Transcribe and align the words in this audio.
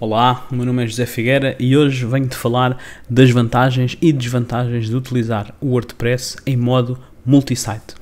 Olá, 0.00 0.46
o 0.48 0.54
meu 0.54 0.64
nome 0.64 0.84
é 0.84 0.86
José 0.86 1.06
Figueira 1.06 1.56
e 1.58 1.76
hoje 1.76 2.06
venho-te 2.06 2.36
falar 2.36 2.78
das 3.10 3.32
vantagens 3.32 3.98
e 4.00 4.12
desvantagens 4.12 4.88
de 4.88 4.94
utilizar 4.94 5.52
o 5.60 5.70
WordPress 5.70 6.36
em 6.46 6.56
modo 6.56 6.96
multisite. 7.26 7.97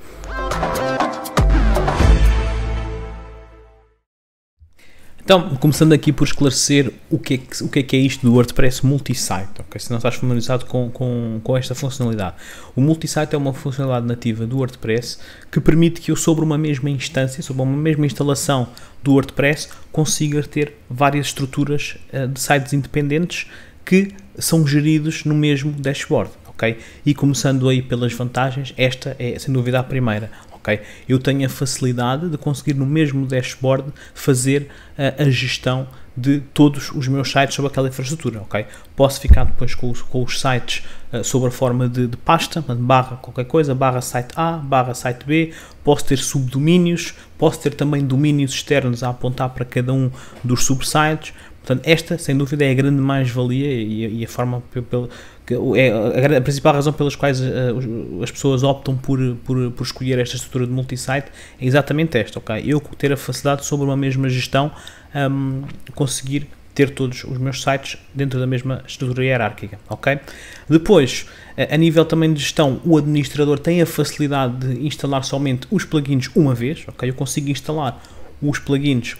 Então, 5.27 5.57
começando 5.57 5.91
aqui 5.91 6.13
por 6.13 6.23
esclarecer 6.23 6.89
o 7.09 7.19
que 7.19 7.33
é 7.33 7.37
que, 7.37 7.61
o 7.61 7.67
que, 7.67 7.79
é, 7.79 7.83
que 7.83 7.97
é 7.97 7.99
isto 7.99 8.25
do 8.25 8.33
WordPress 8.33 8.85
multisite, 8.85 9.59
ok? 9.59 9.77
Se 9.77 9.89
não 9.89 9.97
estás 9.97 10.15
familiarizado 10.15 10.65
com, 10.65 10.89
com, 10.89 11.41
com 11.43 11.57
esta 11.57 11.75
funcionalidade. 11.75 12.37
O 12.73 12.79
multisite 12.79 13.35
é 13.35 13.37
uma 13.37 13.51
funcionalidade 13.51 14.07
nativa 14.07 14.47
do 14.47 14.55
WordPress 14.55 15.17
que 15.51 15.59
permite 15.59 15.99
que 15.99 16.11
eu, 16.11 16.15
sobre 16.15 16.45
uma 16.45 16.57
mesma 16.57 16.89
instância, 16.89 17.43
sobre 17.43 17.61
uma 17.61 17.75
mesma 17.75 18.05
instalação 18.05 18.69
do 19.03 19.11
WordPress, 19.11 19.67
consiga 19.91 20.41
ter 20.43 20.77
várias 20.89 21.25
estruturas 21.25 21.97
uh, 22.13 22.25
de 22.25 22.39
sites 22.39 22.71
independentes 22.71 23.47
que 23.83 24.13
são 24.39 24.65
geridos 24.65 25.25
no 25.25 25.35
mesmo 25.35 25.73
dashboard, 25.73 26.31
ok? 26.47 26.77
E 27.05 27.13
começando 27.13 27.67
aí 27.67 27.81
pelas 27.81 28.13
vantagens, 28.13 28.73
esta 28.77 29.13
é 29.19 29.37
sem 29.37 29.53
dúvida 29.53 29.77
a 29.77 29.83
primeira 29.83 30.31
Eu 31.07 31.19
tenho 31.19 31.45
a 31.45 31.49
facilidade 31.49 32.29
de 32.29 32.37
conseguir 32.37 32.73
no 32.73 32.85
mesmo 32.85 33.25
dashboard 33.25 33.91
fazer 34.13 34.69
uh, 34.97 35.23
a 35.23 35.29
gestão 35.29 35.87
de 36.15 36.39
todos 36.51 36.89
os 36.91 37.07
meus 37.07 37.31
sites 37.31 37.55
sobre 37.55 37.69
aquela 37.69 37.87
infraestrutura, 37.87 38.41
ok? 38.41 38.65
Posso 38.95 39.21
ficar 39.21 39.45
depois 39.45 39.75
com 39.75 39.91
os, 39.91 40.01
com 40.01 40.23
os 40.23 40.41
sites 40.41 40.83
uh, 41.13 41.23
sob 41.23 41.45
a 41.45 41.51
forma 41.51 41.87
de, 41.87 42.07
de 42.07 42.17
pasta, 42.17 42.59
barra 42.61 43.17
qualquer 43.17 43.45
coisa, 43.45 43.75
barra 43.75 44.01
site 44.01 44.33
A, 44.35 44.53
barra 44.53 44.93
site 44.93 45.25
B, 45.25 45.53
posso 45.83 46.05
ter 46.05 46.17
subdomínios, 46.17 47.13
posso 47.37 47.59
ter 47.61 47.75
também 47.75 48.03
domínios 48.03 48.51
externos 48.51 49.03
a 49.03 49.09
apontar 49.09 49.49
para 49.49 49.63
cada 49.63 49.93
um 49.93 50.09
dos 50.43 50.65
subsites, 50.65 51.33
Portanto, 51.67 51.85
esta, 51.85 52.17
sem 52.17 52.37
dúvida, 52.37 52.63
é 52.63 52.71
a 52.71 52.73
grande 52.73 53.01
mais-valia 53.01 53.69
e, 53.69 54.21
e, 54.21 54.23
a 54.23 54.27
forma 54.29 54.63
pelo, 55.47 55.75
é 55.75 56.37
a, 56.37 56.41
principal 56.41 56.73
razão 56.73 56.93
pelas 56.93 57.15
quais 57.15 57.39
uh, 57.39 58.21
as 58.21 58.29
pessoas 58.29 58.63
optam 58.63 58.95
por, 58.95 59.17
por, 59.45 59.71
por, 59.71 59.83
escolher 59.83 60.19
esta 60.19 60.35
estrutura 60.35 60.67
de 60.67 60.73
multisite 60.73 61.27
é 61.59 61.65
exatamente 61.65 62.17
esta, 62.17 62.37
ok? 62.37 62.61
Eu 62.67 62.81
ter 62.81 63.13
a 63.13 63.17
facilidade 63.17 63.65
sobre 63.65 63.85
uma 63.85 63.95
mesma 63.95 64.27
gestão 64.29 64.71
um, 65.15 65.63
conseguir 65.95 66.47
ter 66.75 66.91
todos 66.91 67.23
os 67.23 67.37
meus 67.39 67.63
sites 67.63 67.97
dentro 68.13 68.39
da 68.39 68.45
mesma 68.45 68.83
estrutura 68.85 69.23
hierárquica, 69.23 69.79
ok? 69.89 70.19
Depois, 70.69 71.25
a 71.57 71.77
nível 71.77 72.05
também 72.05 72.31
de 72.31 72.41
gestão, 72.41 72.79
o 72.85 72.97
administrador 72.97 73.57
tem 73.57 73.81
a 73.81 73.85
facilidade 73.85 74.57
de 74.57 74.85
instalar 74.85 75.23
somente 75.23 75.65
os 75.71 75.85
plugins 75.85 76.29
uma 76.35 76.53
vez, 76.53 76.83
ok? 76.87 77.09
Eu 77.09 77.15
consigo 77.15 77.49
instalar 77.49 78.03
os 78.41 78.59
plugins 78.59 79.17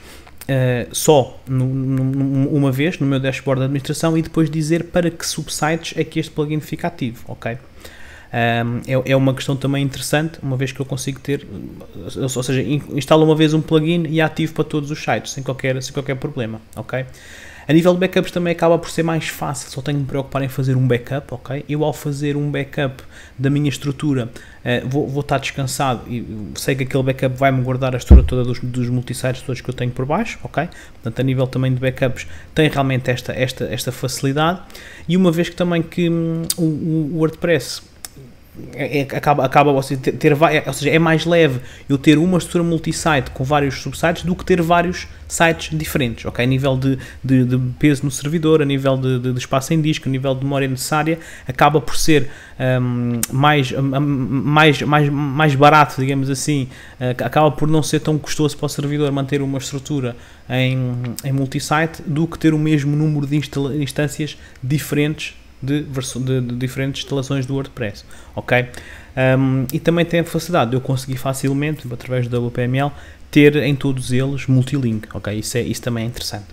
Uh, 0.48 0.88
só 0.96 1.38
no, 1.46 1.66
no, 1.66 2.50
uma 2.50 2.72
vez 2.72 3.00
no 3.00 3.06
meu 3.06 3.20
dashboard 3.20 3.60
de 3.60 3.66
administração 3.66 4.18
e 4.18 4.22
depois 4.22 4.50
dizer 4.50 4.86
para 4.86 5.12
que 5.12 5.28
subsites 5.28 5.94
é 5.98 6.06
que 6.06 6.22
este 6.22 6.32
plugin 6.32 6.62
fica 6.62 6.88
ativo, 6.88 7.26
ok? 7.28 7.58
Um, 7.58 8.82
é, 8.88 9.12
é, 9.12 9.16
uma 9.16 9.34
questão 9.34 9.58
também 9.58 9.84
interessante, 9.84 10.40
uma 10.42 10.56
vez 10.56 10.72
que 10.72 10.80
eu 10.80 10.86
consigo 10.86 11.20
ter, 11.20 11.46
ou 12.16 12.44
seja, 12.44 12.62
instalo 12.62 13.26
uma 13.26 13.36
vez 13.36 13.54
um 13.54 13.62
plugin 13.62 14.06
e 14.08 14.22
ativo 14.22 14.54
para 14.54 14.64
todos 14.64 14.90
os 14.90 15.04
sites, 15.04 15.34
sem 15.34 15.44
qualquer, 15.44 15.82
sem 15.82 15.94
qualquer 15.94 16.16
problema, 16.16 16.62
ok? 16.76 17.06
A 17.68 17.74
nível 17.74 17.94
de 17.94 18.00
backups 18.00 18.32
também 18.32 18.54
acaba 18.54 18.80
por 18.80 18.90
ser 18.90 19.04
mais 19.04 19.28
fácil, 19.28 19.70
só 19.70 19.82
tenho 19.82 19.98
que 19.98 20.04
me 20.04 20.08
preocupar 20.08 20.42
em 20.42 20.48
fazer 20.48 20.78
um 20.78 20.88
backup, 20.88 21.34
ok? 21.34 21.66
Eu 21.68 21.84
ao 21.84 21.92
fazer 21.92 22.38
um 22.38 22.50
backup 22.50 23.04
da 23.38 23.50
minha 23.50 23.68
estrutura 23.68 24.30
uh, 24.64 24.88
vou, 24.88 25.06
vou 25.06 25.20
estar 25.20 25.38
descansado 25.38 26.02
e 26.08 26.26
sei 26.56 26.76
que 26.76 26.84
aquele 26.84 27.04
backup 27.04 27.36
vai-me 27.36 27.62
guardar 27.62 27.94
a 27.94 27.98
estrutura 27.98 28.26
toda 28.26 28.46
dos, 28.46 28.60
dos 28.62 28.90
multisites 28.90 29.42
todos 29.42 29.60
que 29.60 29.70
eu 29.70 29.74
tenho 29.74 29.92
por 29.92 30.06
baixo, 30.06 30.40
ok? 30.44 30.70
Portanto, 30.94 31.20
a 31.20 31.24
nível 31.24 31.46
também 31.46 31.74
de 31.74 31.80
backups 31.82 32.26
tem 32.56 32.70
realmente 32.70 33.12
esta, 33.12 33.34
esta, 33.34 33.66
esta 33.66 33.92
facilidade 33.92 34.62
e 35.06 35.18
uma 35.18 35.30
vez 35.30 35.50
que 35.50 35.56
também 35.58 35.82
que 35.82 36.10
hum, 36.10 36.44
o, 36.58 36.64
o 36.64 37.18
WordPress 37.18 37.82
é, 38.74 39.00
é, 39.00 39.02
acaba, 39.02 39.46
acaba 39.46 39.72
você 39.72 39.96
ter, 39.96 40.14
ter 40.14 40.32
é, 40.32 40.64
ou 40.66 40.74
seja, 40.74 40.90
é 40.90 41.00
mais 41.00 41.26
leve 41.26 41.60
eu 41.88 41.98
ter 41.98 42.18
uma 42.18 42.38
estrutura 42.38 42.64
multisite 42.64 43.32
com 43.34 43.44
vários 43.44 43.82
subsites 43.82 44.24
do 44.24 44.36
que 44.36 44.44
ter 44.46 44.62
vários 44.62 45.08
sites 45.28 45.78
diferentes, 45.78 46.26
ok? 46.26 46.44
A 46.44 46.48
nível 46.48 46.78
de, 46.78 46.98
de, 47.24 47.46
de 47.46 47.58
peso 47.80 48.06
no 48.06 48.12
servidor, 48.12 48.62
a 48.62 48.66
nível 48.66 48.98
de, 48.98 49.20
de, 49.20 49.38
espaço 49.38 49.74
em 49.74 49.82
disco, 49.82 50.08
a 50.08 50.12
nível 50.12 50.34
de 50.34 50.44
memória 50.44 50.68
necessária, 50.68 51.20
acaba 51.48 51.82
por 51.82 51.98
ser 51.98 52.30
um, 52.82 53.20
mais, 53.32 53.72
um, 53.72 53.82
mais, 53.82 54.82
mais, 54.82 55.10
mais 55.10 55.56
barato, 55.56 56.00
digamos 56.00 56.30
assim, 56.30 56.68
uh, 57.00 57.24
acaba 57.24 57.52
por 57.52 57.68
não 57.68 57.84
ser 57.84 58.00
tão 58.00 58.18
custoso 58.18 58.56
para 58.58 58.66
o 58.66 58.70
servidor 58.70 59.12
manter 59.12 59.42
uma 59.42 59.58
estrutura 59.58 60.16
em, 60.50 61.02
em 61.24 61.32
multisite 61.32 62.02
do 62.06 62.26
que 62.26 62.40
ter 62.40 62.54
o 62.54 62.60
mesmo 62.60 62.96
número 62.96 63.28
de 63.28 63.36
instâncias 63.36 64.38
diferentes 64.64 65.36
de, 65.62 65.84
de, 65.84 66.42
de 66.42 66.56
diferentes 66.56 67.04
instalações 67.04 67.46
do 67.46 67.54
WordPress, 67.54 68.06
ok? 68.36 68.68
Um, 69.18 69.66
e 69.74 69.80
também 69.80 70.06
tem 70.06 70.20
a 70.20 70.24
facilidade 70.24 70.72
de 70.72 70.78
eu 70.78 70.82
conseguir 70.82 71.18
facilmente, 71.18 71.88
através 71.92 72.28
do 72.28 72.48
WPML, 72.48 72.92
ter 73.32 73.56
em 73.58 73.76
todos 73.76 74.12
eles 74.12 74.46
multilink, 74.46 75.08
ok? 75.14 75.38
Isso, 75.38 75.58
é, 75.58 75.62
isso 75.62 75.82
também 75.82 76.06
é 76.06 76.08
interessante. 76.08 76.46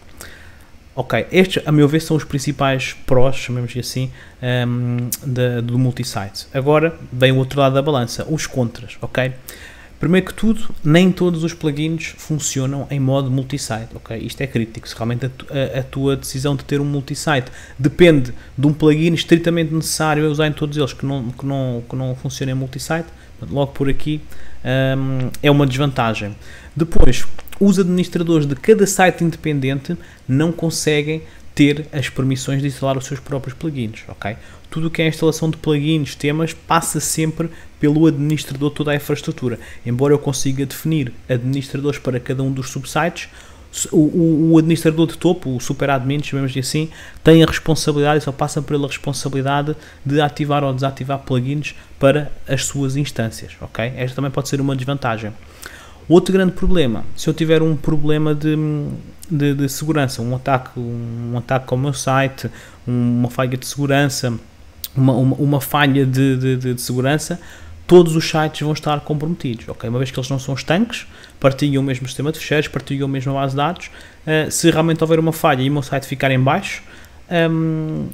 Ok, 0.96 1.26
estes, 1.32 1.60
a 1.66 1.72
meu 1.72 1.88
ver, 1.88 2.00
são 2.00 2.16
os 2.16 2.22
principais 2.22 2.94
prós, 3.04 3.34
chamemos 3.34 3.76
assim, 3.76 4.12
um, 4.40 5.08
da, 5.26 5.60
do 5.60 5.76
multisite. 5.76 6.46
Agora 6.54 6.96
vem 7.12 7.32
o 7.32 7.36
outro 7.36 7.60
lado 7.60 7.74
da 7.74 7.82
balança, 7.82 8.24
os 8.30 8.46
contras, 8.46 8.96
ok? 9.02 9.32
Primeiro 10.00 10.26
que 10.26 10.34
tudo, 10.34 10.74
nem 10.82 11.10
todos 11.10 11.44
os 11.44 11.54
plugins 11.54 12.14
funcionam 12.18 12.86
em 12.90 13.00
modo 13.00 13.30
multisite, 13.30 13.88
ok? 13.94 14.16
Isto 14.18 14.40
é 14.42 14.46
crítico. 14.46 14.88
Se 14.88 14.94
realmente 14.94 15.26
a, 15.26 15.76
a, 15.76 15.80
a, 15.80 15.82
tua 15.82 16.16
decisão 16.16 16.54
de 16.54 16.64
ter 16.64 16.80
um 16.80 16.84
multisite 16.84 17.50
depende 17.78 18.34
de 18.58 18.66
um 18.66 18.72
plugin 18.72 19.14
estritamente 19.14 19.72
necessário 19.72 20.26
a 20.26 20.28
usar 20.28 20.46
em 20.46 20.52
todos 20.52 20.76
eles 20.76 20.92
que 20.92 21.06
não, 21.06 21.30
que 21.30 21.46
não, 21.46 21.82
que 21.88 21.96
não 21.96 22.14
funciona 22.14 22.52
em 22.52 22.54
multisite, 22.54 23.06
logo 23.50 23.72
por 23.72 23.88
aqui 23.88 24.20
um, 24.64 25.30
é 25.42 25.50
uma 25.50 25.66
desvantagem. 25.66 26.36
Depois, 26.74 27.24
os 27.60 27.78
administradores 27.78 28.46
de 28.46 28.56
cada 28.56 28.86
site 28.86 29.22
independente 29.22 29.96
não 30.26 30.50
conseguem 30.50 31.22
ter 31.54 31.86
as 31.92 32.08
permissões 32.08 32.60
de 32.60 32.68
instalar 32.68 32.96
os 32.96 33.06
seus 33.06 33.20
próprios 33.20 33.54
plugins, 33.54 34.02
ok? 34.08 34.36
Tudo 34.70 34.88
o 34.88 34.90
que 34.90 35.02
é 35.02 35.04
a 35.04 35.08
instalação 35.08 35.48
de 35.48 35.56
plugins, 35.56 36.14
temas, 36.14 36.52
passa 36.52 36.98
sempre 36.98 37.48
pelo 37.78 38.06
administrador 38.06 38.70
toda 38.70 38.90
a 38.90 38.96
infraestrutura. 38.96 39.58
Embora 39.86 40.12
eu 40.12 40.18
consiga 40.18 40.66
definir 40.66 41.12
administradores 41.28 41.98
para 41.98 42.18
cada 42.18 42.42
um 42.42 42.50
dos 42.50 42.70
subsites, 42.70 43.28
o, 43.90 44.52
o, 44.52 44.58
administrador 44.58 45.06
de 45.06 45.18
topo, 45.18 45.56
o 45.56 45.60
super 45.60 45.90
admin, 45.90 46.22
chamemos 46.22 46.56
assim, 46.56 46.88
tem 47.24 47.42
a 47.42 47.46
responsabilidade, 47.46 48.22
só 48.22 48.30
passa 48.30 48.62
pela 48.62 48.86
responsabilidade 48.86 49.76
de 50.04 50.20
ativar 50.20 50.62
ou 50.62 50.72
desativar 50.72 51.18
plugins 51.18 51.74
para 51.98 52.30
as 52.46 52.64
suas 52.64 52.96
instâncias, 52.96 53.52
ok? 53.60 53.92
Esta 53.96 54.16
também 54.16 54.30
pode 54.30 54.48
ser 54.48 54.60
uma 54.60 54.76
desvantagem. 54.76 55.32
Outro 56.08 56.32
grande 56.32 56.52
problema, 56.52 57.04
se 57.16 57.28
eu 57.28 57.34
tiver 57.34 57.62
um 57.62 57.74
problema 57.76 58.34
de, 58.34 58.56
de, 59.30 59.54
de 59.54 59.68
segurança, 59.68 60.20
um 60.20 60.36
ataque, 60.36 60.78
um 60.78 61.34
ataque 61.38 61.66
ao 61.70 61.78
meu 61.78 61.94
site, 61.94 62.50
uma 62.86 63.30
falha 63.30 63.56
de 63.56 63.66
segurança, 63.66 64.38
uma, 64.94 65.14
uma, 65.14 65.36
uma 65.36 65.60
falha 65.60 66.04
de, 66.04 66.36
de, 66.36 66.74
de, 66.74 66.80
segurança, 66.80 67.40
todos 67.86 68.14
os 68.16 68.28
sites 68.28 68.60
vão 68.60 68.72
estar 68.72 69.00
comprometidos, 69.00 69.68
ok? 69.68 69.88
Uma 69.88 69.98
vez 69.98 70.10
que 70.10 70.18
eles 70.18 70.28
não 70.28 70.38
são 70.38 70.54
estanques, 70.54 71.06
partilham 71.40 71.82
o 71.82 71.84
mesmo 71.84 72.06
sistema 72.06 72.30
de 72.30 72.38
fecheiros, 72.38 72.68
partilham 72.68 73.06
a 73.06 73.10
mesma 73.10 73.32
base 73.32 73.52
de 73.52 73.56
dados, 73.56 73.86
uh, 74.26 74.50
se 74.50 74.70
realmente 74.70 75.02
houver 75.02 75.18
uma 75.18 75.32
falha 75.32 75.62
e 75.62 75.70
o 75.70 75.72
meu 75.72 75.82
site 75.82 76.06
ficar 76.06 76.30
em 76.30 76.40
baixo, 76.40 76.82
um, 77.50 78.08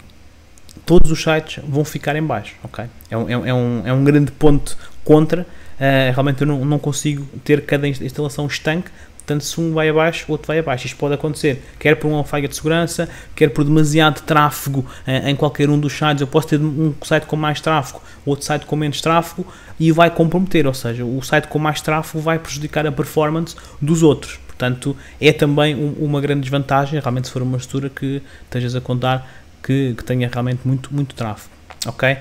todos 0.86 1.10
os 1.10 1.22
sites 1.22 1.62
vão 1.66 1.84
ficar 1.84 2.16
em 2.16 2.22
baixo, 2.22 2.54
ok? 2.62 2.84
É 3.10 3.16
um, 3.16 3.46
é 3.46 3.54
um, 3.54 3.82
é 3.86 3.92
um 3.92 4.04
grande 4.04 4.30
ponto 4.32 4.76
contra, 5.04 5.46
uh, 5.80 6.12
realmente 6.12 6.42
eu 6.42 6.46
não, 6.46 6.64
não 6.64 6.78
consigo 6.78 7.26
ter 7.42 7.64
cada 7.64 7.88
instalação 7.88 8.46
estanque, 8.46 8.90
Portanto, 9.30 9.44
se 9.44 9.60
um 9.60 9.72
vai 9.72 9.88
abaixo, 9.88 10.24
o 10.28 10.32
outro 10.32 10.48
vai 10.48 10.58
abaixo. 10.58 10.86
Isto 10.86 10.96
pode 10.96 11.14
acontecer, 11.14 11.62
quer 11.78 11.94
por 11.94 12.08
uma 12.08 12.24
falha 12.24 12.48
de 12.48 12.56
segurança, 12.56 13.08
quer 13.36 13.48
por 13.50 13.62
demasiado 13.64 14.22
tráfego 14.22 14.84
em 15.06 15.36
qualquer 15.36 15.70
um 15.70 15.78
dos 15.78 15.92
sites. 15.92 16.20
Eu 16.20 16.26
posso 16.26 16.48
ter 16.48 16.60
um 16.60 16.92
site 17.02 17.26
com 17.26 17.36
mais 17.36 17.60
tráfego, 17.60 18.02
outro 18.26 18.44
site 18.44 18.66
com 18.66 18.74
menos 18.74 19.00
tráfego 19.00 19.46
e 19.78 19.92
vai 19.92 20.10
comprometer. 20.10 20.66
Ou 20.66 20.74
seja, 20.74 21.04
o 21.04 21.22
site 21.22 21.46
com 21.46 21.60
mais 21.60 21.80
tráfego 21.80 22.20
vai 22.20 22.40
prejudicar 22.40 22.84
a 22.88 22.90
performance 22.90 23.54
dos 23.80 24.02
outros. 24.02 24.40
Portanto, 24.48 24.96
é 25.20 25.32
também 25.32 25.76
um, 25.76 25.92
uma 26.00 26.20
grande 26.20 26.40
desvantagem, 26.40 26.98
realmente, 26.98 27.28
se 27.28 27.32
for 27.32 27.42
uma 27.42 27.56
estrutura 27.56 27.88
que 27.88 28.20
estejas 28.44 28.74
a 28.74 28.80
contar 28.80 29.30
que, 29.62 29.94
que 29.96 30.02
tenha 30.02 30.28
realmente 30.28 30.60
muito, 30.64 30.92
muito 30.92 31.14
tráfego. 31.14 31.54
Ok? 31.86 32.18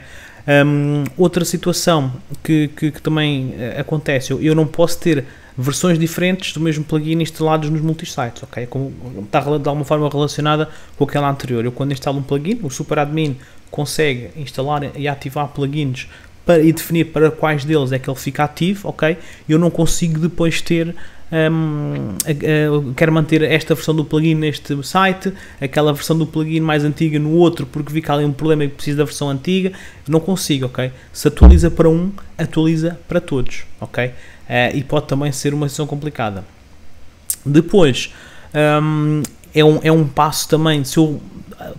Um, 0.50 1.04
outra 1.16 1.46
situação 1.46 2.12
que, 2.44 2.70
que, 2.70 2.90
que 2.90 3.02
também 3.04 3.50
uh, 3.50 3.82
acontece, 3.82 4.32
eu, 4.32 4.42
eu, 4.42 4.56
não 4.56 4.66
posso 4.66 4.98
ter 4.98 5.24
versões 5.56 6.00
diferentes 6.00 6.54
do 6.54 6.60
mesmo 6.60 6.84
plugin 6.84 7.22
instalados 7.22 7.70
nos 7.70 7.82
multisites, 7.82 8.42
ok? 8.42 8.66
Como, 8.66 8.92
está 9.26 9.42
de 9.42 9.48
alguma 9.48 9.86
forma 9.86 10.10
relacionada 10.10 10.68
com 10.98 11.04
aquela 11.04 11.30
anterior. 11.30 11.64
Eu 11.64 11.72
quando 11.72 11.92
instalo 11.92 12.18
um 12.18 12.24
plugin, 12.24 12.62
o 12.64 12.70
SuperAdmin 12.72 13.38
consegue 13.70 14.32
instalar 14.38 14.90
e 14.98 15.08
ativar 15.08 15.50
plugins 15.50 16.08
para, 16.44 16.60
e 16.64 16.74
definir 16.74 17.06
para 17.06 17.30
quais 17.30 17.64
deles 17.64 17.92
é 17.92 18.00
que 18.00 18.10
ele 18.10 18.18
fica 18.18 18.44
ativo, 18.44 18.90
ok? 18.90 19.20
Eu 19.48 19.60
não 19.60 19.70
consigo 19.70 20.20
depois 20.20 20.64
ter 20.64 20.96
um, 21.32 22.94
quero 22.94 23.12
manter 23.12 23.44
esta 23.44 23.76
versão 23.76 23.96
do 23.96 24.04
plugin 24.04 24.36
neste 24.36 24.82
site, 24.84 25.32
aquela 25.62 25.94
versão 25.94 26.18
do 26.18 26.26
plugin 26.26 26.60
mais 26.60 26.84
antiga 26.84 27.20
no 27.20 27.32
outro, 27.32 27.66
porque 27.66 27.94
vi 27.94 28.02
que 28.02 28.12
há 28.12 28.16
ali 28.16 28.26
um 28.26 28.34
problema 28.34 28.64
e 28.64 28.68
preciso 28.68 28.98
da 28.98 29.04
versão 29.04 29.30
antiga, 29.30 29.72
não 30.08 30.20
consigo, 30.20 30.66
ok? 30.66 30.92
Se 31.14 31.28
atualiza 31.28 31.70
para 31.70 31.88
um, 31.88 32.12
atualiza 32.38 33.00
para 33.08 33.22
todos, 33.22 33.64
ok? 33.80 34.08
Uh, 34.08 34.14
e 34.76 34.84
pode 34.84 35.08
também 35.08 35.32
ser 35.32 35.54
uma 35.54 35.68
decisão 35.68 35.86
complicada. 35.86 36.44
Depois, 37.46 38.14
um, 38.82 39.22
é, 39.54 39.64
um, 39.64 39.80
é 39.84 39.92
um 39.92 40.08
passo 40.08 40.50
também, 40.50 40.84
se 40.84 40.98
eu 40.98 41.22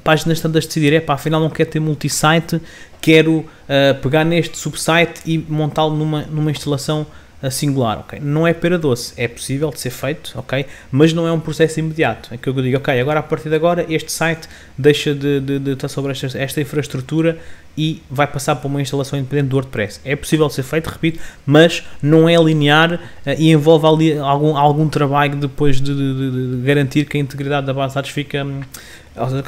páginas 0.04 0.40
tantas 0.40 0.66
decidir, 0.66 0.92
é 0.92 1.00
pá, 1.00 1.14
afinal 1.14 1.40
não 1.40 1.50
quero 1.50 1.70
ter 1.70 1.80
multisite, 1.80 2.60
quero 3.00 3.38
uh, 3.38 3.94
pegar 4.02 4.24
neste 4.24 4.58
subsite 4.58 5.20
e 5.24 5.38
montá-lo 5.38 5.96
numa, 5.96 6.22
numa 6.22 6.50
instalação 6.50 7.06
singular, 7.48 8.00
ok? 8.00 8.20
Não 8.20 8.46
é 8.46 8.52
pera 8.52 8.78
doce, 8.78 9.14
é 9.16 9.26
possível 9.26 9.70
de 9.70 9.80
ser 9.80 9.90
feito, 9.90 10.32
ok? 10.34 10.66
Mas 10.90 11.12
não 11.12 11.26
é 11.26 11.32
um 11.32 11.40
processo 11.40 11.80
imediato. 11.80 12.34
É 12.34 12.36
que 12.36 12.48
eu 12.48 12.52
digo, 12.52 12.76
ok, 12.76 13.00
agora 13.00 13.20
a 13.20 13.22
partir 13.22 13.48
de 13.48 13.54
agora 13.54 13.86
este 13.88 14.12
site 14.12 14.46
deixa 14.76 15.14
de, 15.14 15.40
de, 15.40 15.58
de 15.58 15.70
estar 15.70 15.88
sobre 15.88 16.12
esta, 16.12 16.36
esta, 16.36 16.60
infraestrutura 16.60 17.38
e 17.78 18.02
vai 18.10 18.26
passar 18.26 18.56
para 18.56 18.66
uma 18.66 18.82
instalação 18.82 19.18
independente 19.18 19.48
do 19.48 19.56
WordPress. 19.56 20.00
É 20.04 20.14
possível 20.14 20.48
de 20.48 20.54
ser 20.54 20.64
feito, 20.64 20.88
repito, 20.88 21.18
mas 21.46 21.82
não 22.02 22.28
é 22.28 22.36
linear 22.36 22.94
uh, 22.94 23.00
e 23.38 23.50
envolve 23.50 23.86
ali 23.86 24.18
algum, 24.18 24.56
algum 24.56 24.88
trabalho 24.88 25.36
depois 25.36 25.80
de, 25.80 25.94
de, 25.94 26.62
garantir 26.62 27.06
que 27.06 27.16
a 27.16 27.20
integridade 27.20 27.66
da 27.66 27.72
base 27.72 27.92
de 27.92 27.94
dados 27.94 28.10
fica 28.10 28.44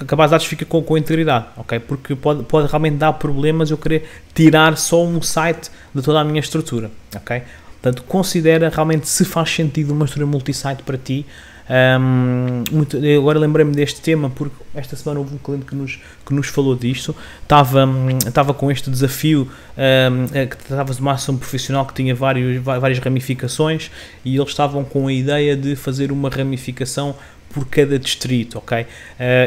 que 0.07 0.15
a 0.15 0.17
base 0.17 0.29
de 0.29 0.33
dados 0.33 0.47
fica 0.47 0.65
com, 0.65 0.83
com 0.83 0.99
integridade, 0.99 1.47
ok? 1.57 1.79
Porque 1.79 2.15
pode, 2.15 2.43
pode 2.45 2.69
realmente 2.69 2.97
dar 2.97 3.13
problemas 3.13 3.71
eu 3.71 3.79
querer 3.79 4.09
tirar 4.35 4.77
só 4.77 5.05
um 5.05 5.23
site 5.23 5.71
de 5.95 6.03
toda 6.03 6.21
a 6.21 6.25
minha 6.25 6.41
estrutura, 6.41 6.91
ok? 7.15 7.43
Portanto, 7.83 8.05
considera 8.05 8.69
realmente 8.69 9.09
se 9.09 9.25
faz 9.25 9.51
sentido 9.51 9.93
uma 9.93 10.05
estrutura 10.05 10.31
multisite 10.31 10.85
para 10.85 10.97
ti. 10.97 11.27
Um, 11.69 12.65
muito, 12.71 12.97
agora 13.19 13.39
lembrei-me 13.39 13.73
deste 13.73 14.01
tema 14.01 14.29
porque 14.29 14.55
esta 14.75 14.95
semana 14.95 15.21
houve 15.21 15.35
um 15.35 15.39
cliente 15.39 15.65
que 15.65 15.75
nos, 15.75 15.99
que 16.25 16.33
nos 16.33 16.47
falou 16.47 16.77
disto. 16.77 17.15
Estava, 17.43 17.89
estava 18.25 18.55
com 18.55 18.71
este 18.71 18.89
desafio 18.89 19.51
um, 19.77 20.47
que 20.47 20.57
tratava 20.59 20.95
de 20.95 21.01
uma 21.01 21.13
ação 21.13 21.37
profissional 21.37 21.85
que 21.85 21.95
tinha 21.95 22.15
vários, 22.15 22.63
várias 22.63 23.01
ramificações 23.01 23.91
e 24.25 24.37
eles 24.37 24.51
estavam 24.51 24.85
com 24.85 25.09
a 25.09 25.13
ideia 25.13 25.57
de 25.57 25.75
fazer 25.75 26.13
uma 26.13 26.29
ramificação 26.29 27.17
por 27.53 27.67
cada 27.67 27.99
distrito, 27.99 28.59
ok? 28.59 28.83
Uh, 28.83 28.87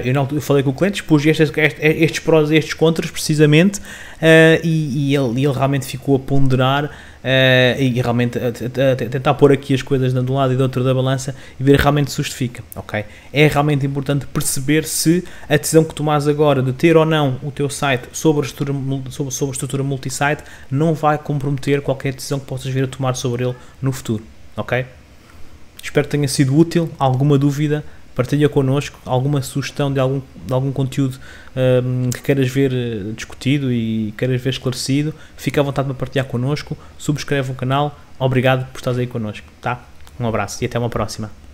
eu, 0.06 0.14
não, 0.14 0.28
eu 0.32 0.42
falei 0.42 0.62
com 0.62 0.70
o 0.70 0.74
cliente, 0.74 1.02
expus 1.02 1.26
estes, 1.26 1.52
estes 1.80 2.20
prós 2.20 2.52
e 2.52 2.56
estes 2.56 2.74
contras 2.76 3.10
precisamente 3.10 3.80
uh, 3.80 4.62
e, 4.64 5.12
e, 5.12 5.16
ele, 5.16 5.44
ele 5.44 5.54
realmente 5.54 5.88
ficou 5.88 6.16
a 6.16 6.20
ponderar 6.20 6.86
uh, 6.86 7.82
e 7.82 8.00
realmente 8.00 8.38
a, 8.38 8.44
a, 8.44 8.92
a, 8.92 8.96
tentar 8.96 9.34
pôr 9.34 9.52
aqui 9.52 9.74
as 9.74 9.82
coisas 9.82 10.14
de 10.14 10.32
um 10.32 10.36
lado 10.36 10.54
e 10.54 10.56
do 10.56 10.62
outro 10.62 10.84
da 10.84 10.94
balança 10.94 11.36
e 11.60 11.64
ver 11.64 11.80
realmente 11.80 12.12
se 12.12 12.18
justifica, 12.18 12.64
ok? 12.76 13.04
É 13.34 13.48
realmente 13.48 13.86
importante 13.86 14.28
perceber 14.28 14.86
se 14.86 15.24
a 15.50 15.58
decisão 15.58 15.84
que 15.84 15.96
tomas 15.96 16.28
agora 16.28 16.62
de 16.62 16.74
ter 16.74 16.96
ou 16.96 17.06
não 17.06 17.40
o 17.42 17.50
teu 17.50 17.70
site 17.70 18.08
sobre 18.14 18.44
a 18.44 18.46
estrutura, 18.46 18.78
sobre, 19.10 19.34
sobre 19.34 19.52
a 19.52 19.54
estrutura 19.54 19.84
multisite 19.84 20.44
não 20.70 20.94
vai 20.94 21.18
comprometer 21.18 21.82
qualquer 21.82 22.14
decisão 22.14 22.40
que 22.40 22.46
possas 22.46 22.72
vir 22.72 22.84
a 22.84 22.88
tomar 22.88 23.16
sobre 23.16 23.44
ele 23.44 23.56
no 23.82 23.92
futuro, 23.92 24.24
ok? 24.56 24.86
Espero 25.82 26.08
que 26.08 26.12
tenha 26.12 26.28
sido 26.28 26.58
útil. 26.58 26.90
Alguma 26.98 27.38
dúvida? 27.38 27.84
Partilha 28.16 28.48
connosco 28.48 28.98
alguma 29.06 29.42
sugestão 29.42 29.92
de 29.92 30.00
algum, 30.00 30.22
de 30.48 30.54
algum 30.54 30.72
conteúdo 30.72 31.20
um, 31.84 32.10
que 32.10 32.22
queiras 32.22 32.48
ver 32.48 32.72
eh, 32.72 33.12
discutido 33.14 33.74
e 33.74 34.14
queiras 34.18 34.42
ver 34.42 34.52
esclarecido. 34.52 35.14
Fica 35.36 35.60
à 35.60 35.64
vontade 35.64 35.88
para 35.88 35.98
partilhar 35.98 36.26
connosco. 36.26 36.78
Subscreve 36.98 37.52
o 37.52 37.56
canal. 37.56 38.00
Obrigado 38.18 38.66
por 38.72 38.80
estar 38.80 38.92
aí 38.92 39.06
connosco. 39.06 39.46
Tá? 39.62 39.84
Um 40.18 40.26
abraço 40.26 40.64
e 40.64 40.66
até 40.66 40.80
uma 40.80 40.90
próxima. 40.90 41.45